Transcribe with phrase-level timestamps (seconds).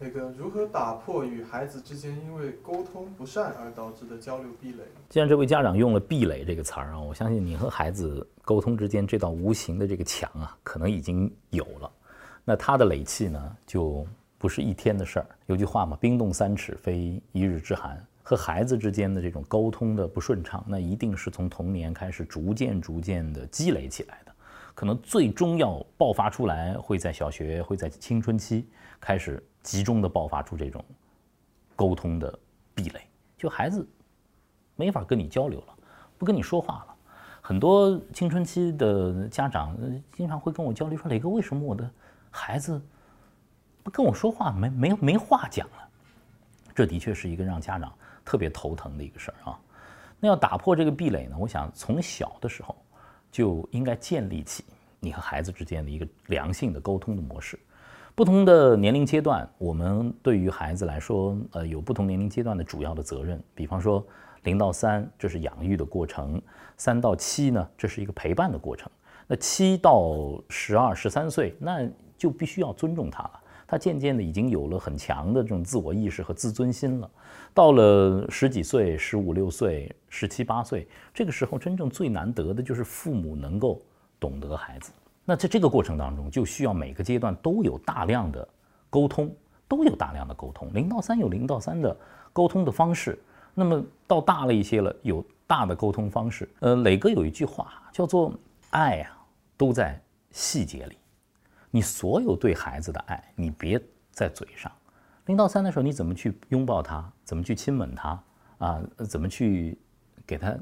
[0.00, 4.84] 那个如何打破与孩子之间因为沟通不善而导致的交流壁垒？
[5.08, 11.90] 既然这位家长用了“壁垒”这个词儿啊，我相信你和孩子沟通之间这道无形的这个墙啊，可能已经有了。
[12.44, 14.06] 那他的累气呢，就
[14.38, 15.26] 不是一天的事儿。
[15.46, 18.00] 有句话嘛，“冰冻三尺，非一日之寒”。
[18.22, 24.32] 和孩子之间的这种沟通的不顺畅，那一定是从童年开始逐渐逐渐的积累起来的。
[24.74, 28.68] 可能最终要爆发出来，会在小学，会在青春期
[29.00, 30.82] 开始集中的爆发出这种
[31.76, 32.38] 沟通的
[32.74, 33.02] 壁垒，
[33.36, 33.86] 就孩子
[34.76, 35.74] 没法跟你交流了，
[36.16, 36.94] 不跟你说话了。
[37.42, 39.76] 很多青春期的家长
[40.10, 41.90] 经常会跟我交流说：“磊哥，为什么我的
[42.30, 42.80] 孩子
[43.82, 45.88] 不跟我说话，没没没话讲了？”
[46.74, 47.92] 这的确是一个让家长。
[48.24, 49.60] 特别头疼的一个事儿啊，
[50.18, 52.74] 那要打破这个壁垒呢，我想从小的时候
[53.30, 54.64] 就应该建立起
[54.98, 57.58] 你和孩子之间的一个良性的沟通的模式。
[58.18, 63.40] 不同的年龄阶段，我们对于孩子来说，呃，有不同年龄阶段的主要的责任。
[63.54, 64.04] 比方说，
[64.42, 66.42] 零到三这是养育的过程，
[66.76, 68.90] 三到七呢，这是一个陪伴的过程。
[69.28, 73.40] 那七到十二、十三岁，那就必须要尊重他了。
[73.68, 77.08] 他渐渐的已经有了很强的这种自我意识和自尊心了。
[77.54, 83.80] 到了十几岁、十五六岁、十七八岁，这个时候真正最难得的就是父母能够
[84.18, 84.90] 懂得孩子。
[85.30, 88.48] 那在这个过程当中，就需要每个阶段都有大量的
[88.88, 89.30] 沟通，
[89.68, 90.72] 都有大量的沟通。
[90.72, 91.94] 零到三有零到三的
[92.32, 96.48] 沟通的方式，那么到大了一些了，有大的沟通方式。
[96.60, 98.32] 呃，磊哥有一句话叫做
[98.72, 99.22] “爱啊，
[99.58, 100.96] 都在细节里”。
[101.70, 103.78] 你所有对孩子的爱，你别
[104.10, 104.72] 在嘴上。
[105.26, 107.06] 零到三的时候，你怎么去拥抱他？
[107.22, 108.24] 怎么去亲吻他？
[108.56, 109.78] 啊，怎么去
[110.26, 110.56] 给他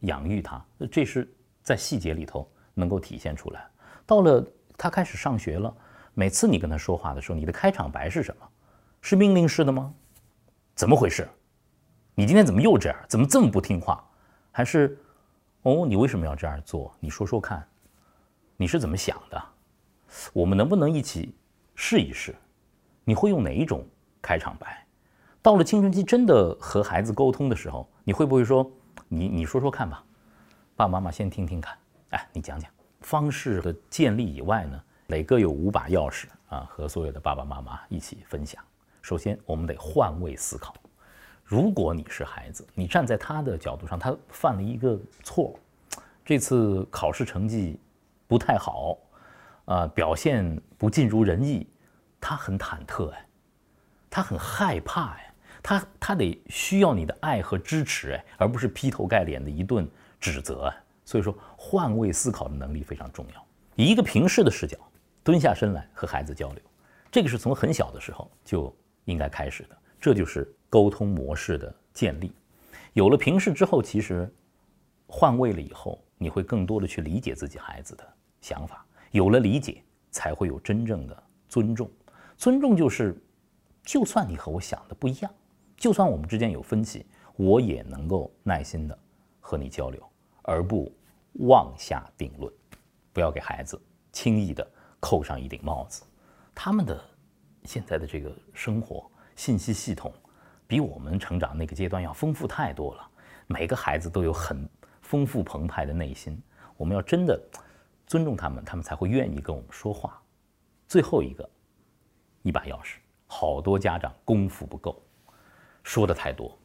[0.00, 0.64] 养育他？
[0.90, 1.30] 这是
[1.62, 3.68] 在细节里头能够体现出来。
[4.10, 4.44] 到了
[4.76, 5.72] 他开始上学了，
[6.14, 8.48] 每次你跟他说话的时候，你的开场白是什么？
[9.00, 9.94] 是命令式的吗？
[10.74, 11.28] 怎么回事？
[12.16, 12.98] 你今天怎么又这样？
[13.08, 14.04] 怎么这么不听话？
[14.50, 14.98] 还是
[15.62, 16.92] 哦，你为什么要这样做？
[16.98, 17.64] 你说说看，
[18.56, 19.40] 你是怎么想的？
[20.32, 21.32] 我们能不能一起
[21.76, 22.34] 试一试？
[23.04, 23.86] 你会用哪一种
[24.20, 24.84] 开场白？
[25.40, 28.68] 到了青春期，真的和孩子沟通的时候，你会不会说
[29.06, 30.02] ：“你你说说看吧，
[30.74, 31.78] 爸爸妈妈先听听看。”
[32.10, 32.68] 哎，你讲讲
[33.00, 34.82] 方式的建立以外呢？
[35.08, 38.62] 磊哥有五把钥匙啊，和所有的爸爸妈妈一起分享。
[39.02, 40.74] 首先，我们得换位思考。
[41.44, 45.58] 如果你是孩子，你站在他的角度上，他犯了一个错，
[46.24, 47.80] 这次考试成绩
[48.28, 48.96] 不太好。
[49.64, 51.66] 啊，表现不尽如人意，
[52.20, 53.26] 他很忐忑哎，
[54.08, 59.88] 他很害怕哎，他他得需要你的爱和支持哎，而不是劈头盖脸的一顿
[60.18, 60.72] 指责。
[61.10, 63.44] 所以说，换位思考的能力非常重要。
[63.74, 64.78] 以一个平视的视角，
[65.24, 66.62] 蹲下身来和孩子交流，
[67.10, 68.72] 这个是从很小的时候就
[69.06, 69.76] 应该开始的。
[70.00, 72.30] 这就是沟通模式的建立。
[72.92, 74.32] 有了平视之后，其实
[75.08, 78.06] 换位了以后，你会更多的去理解自己孩子的
[78.40, 78.86] 想法。
[79.10, 79.82] 有了理解，
[80.12, 81.90] 才会有真正的尊重。
[82.36, 83.20] 尊重就是，
[83.82, 85.34] 就算你和我想的不一样，
[85.76, 87.04] 就算我们之间有分歧，
[87.34, 88.96] 我也能够耐心的
[89.40, 90.00] 和你交流，
[90.42, 90.90] 而不
[91.34, 92.52] 妄下定论。
[93.12, 93.80] 不要给孩子
[94.12, 94.68] 轻易的
[95.00, 96.02] 扣上一顶帽子。
[96.54, 97.02] 他们的
[97.64, 100.12] 现在的这个生活信息系统，
[100.66, 103.10] 比我们成长那个阶段要丰富太多了。
[103.46, 104.68] 每个孩子都有很
[105.02, 106.40] 丰富澎湃的内心。
[106.76, 107.40] 我们要真的。
[108.06, 110.20] 尊重他们，他们才会愿意跟我们说话。
[110.88, 111.48] 最后一个，
[112.42, 112.96] 一把钥匙，
[113.28, 115.00] 好多家长功夫不够，
[115.84, 116.58] 说的太多，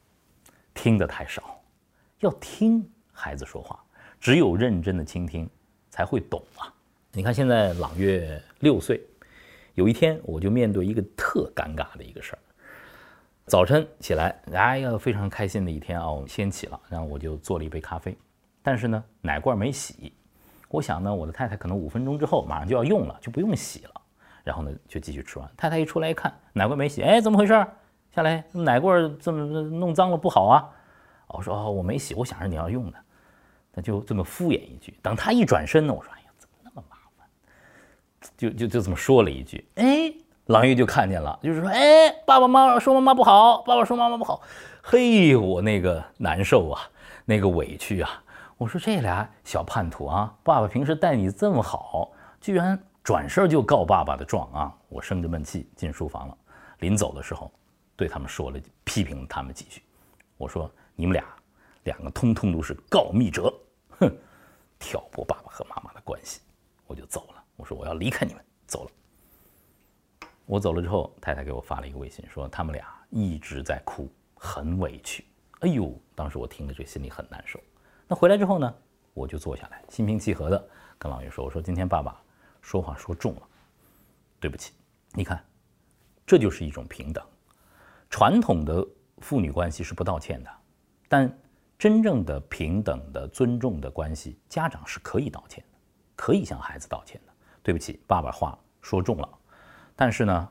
[0.74, 1.62] 听的太少。
[2.18, 3.86] 要听孩子说话，
[4.20, 5.50] 只有认真的倾听，
[5.90, 6.72] 才会懂啊。
[7.12, 9.02] 你看现在朗月六岁，
[9.74, 12.40] 有一天我就面对一个特尴尬的一个事儿。
[13.46, 18.18] 早晨起来，哎呀，非常开心的一天啊，我们先起了，然后我就做了一杯咖啡，
[18.64, 20.12] 但是呢，奶罐没洗。
[20.70, 24.02] 我想呢，我的太太可能五分钟之后马上就要用了，就不用洗了。
[24.44, 25.50] 然后呢，就继续吃完。
[25.56, 27.54] 太太一出来一看，奶罐没洗，哎，怎么回事？
[28.12, 30.70] 下来奶罐这么弄脏了不好啊！
[31.28, 32.98] 我说哦，我没洗，我想着你要用的，
[33.76, 34.98] 那就这么敷衍一句。
[35.04, 37.28] 等他一转身呢，我说哎呀，怎么那么麻烦？
[38.38, 39.68] 就就就这么说了一句。
[39.76, 40.12] 哎，
[40.46, 44.42] 郎月就看见了，就是说，哎，爸爸妈妈说妈妈不好，爸爸说妈妈不好。
[44.82, 46.82] 嘿，我那个难受啊，
[47.26, 48.24] 那个委屈啊。
[48.58, 54.74] 我说这俩小叛徒啊，爸爸平时待你这么好，居然转身就告爸爸的状啊！
[54.88, 56.38] 我生着闷气进书房了，
[56.80, 57.52] 临走的时候，
[57.98, 59.82] 对他们说了批评他们几句。
[60.38, 61.26] 我说你们俩，
[61.84, 63.54] 两个通通都是告密者，
[64.00, 64.18] 哼，
[64.80, 66.42] 挑拨爸爸和妈妈的关系，
[66.88, 67.44] 我就走了。
[67.56, 68.92] 我说我要离开你们，走了。
[70.46, 75.26] 我走了之后，太太给我发了一个微信，说他们俩一直在哭，很委屈。
[75.62, 77.60] 哎呦，当时我听了这心里很难受。
[78.08, 78.76] 那回来之后呢，
[79.14, 80.70] 我就坐下来，心平气和的
[81.00, 82.22] 跟老岳说：“我说今天爸爸
[82.62, 83.42] 说话说重了，
[84.40, 84.74] 对不起。
[85.14, 85.44] 你看，
[86.28, 87.26] 这就是一种平等。
[88.10, 88.86] 传统的
[89.20, 90.52] 父女关系是不道歉的，
[91.08, 91.40] 但
[91.86, 95.78] 真正的平等的尊重的关系，家长是可以道歉的，
[96.16, 97.34] 可以向孩子道歉的。
[97.62, 99.30] 对不起，爸爸话说重了。”
[99.96, 100.50] 但是呢，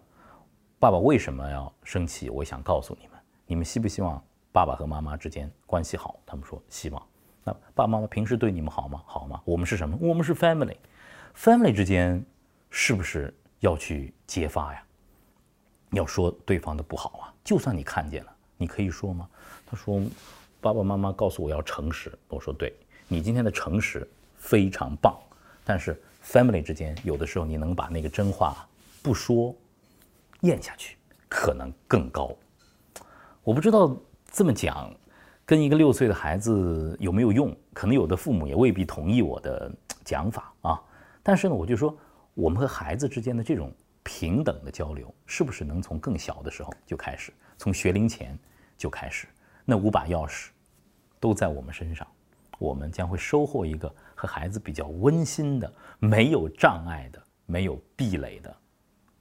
[0.78, 2.31] 爸爸为什么要生气？
[2.31, 4.22] 我想告诉你们，你们希不希望
[4.52, 6.20] 爸爸和妈妈之间关系好？
[6.25, 7.02] 他们说希望。
[7.42, 9.02] 那爸爸妈妈平时对你们好吗？
[9.04, 9.42] 好吗？
[9.44, 9.98] 我们是什么？
[10.00, 12.25] 我们是 family，family 之间
[12.70, 14.80] 是不是要去揭发呀？
[15.90, 17.34] 要说对方的不好啊？
[17.42, 19.28] 就算你看见了，你可以说吗？
[19.66, 20.00] 他说，
[20.64, 22.11] 爸爸妈妈告诉我要诚实。
[22.26, 22.75] 我说，对
[23.06, 25.14] 你今天的诚实非常棒。
[25.62, 25.94] 但是
[26.25, 28.66] family 之间有的时候你能把那个真话。
[29.02, 29.55] 不说，
[30.40, 30.96] 咽下去
[31.28, 32.34] 可能更高。
[33.43, 33.94] 我不知道
[34.32, 34.90] 这么讲，
[35.44, 37.55] 跟一个六岁的孩子有没有用？
[37.75, 39.70] 可能有的父母也未必同意我的
[40.02, 40.81] 讲法啊。
[41.22, 41.94] 但是呢，我就说，
[42.32, 43.70] 我们和孩子之间的这种
[44.02, 48.38] 平等的交流，是不是能从更小的时候就开始，从学龄前
[48.78, 49.26] 就开始？
[49.66, 50.49] 那五把钥匙
[51.25, 52.06] 都在我们身上，
[52.59, 58.55] 我们将会收获一个和孩子比较温馨的、没有障碍的、没有壁垒的。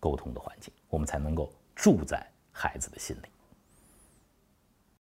[0.02, 3.32] 沟通的环境，我们才能够住在孩子的心里。